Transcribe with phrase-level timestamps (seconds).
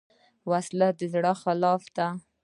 [0.49, 2.07] وسله د زړه خلاف ده